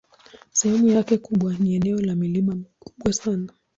[0.51, 3.53] Sehemu yake kubwa ni eneo la milima mikubwa sana.